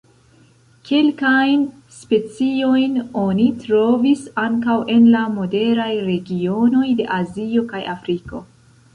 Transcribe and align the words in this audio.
Kelkajn 0.89 1.65
speciojn 1.97 2.95
oni 3.23 3.45
trovis 3.65 4.23
ankaŭ 4.43 4.77
en 4.93 5.05
la 5.17 5.21
moderaj 5.35 5.91
regionoj 6.07 6.87
de 7.03 7.07
Azio 7.19 7.67
kaj 7.75 7.83
Afriko. 7.93 8.41